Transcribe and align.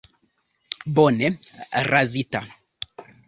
Bone 0.99 1.29
razita. 1.89 2.43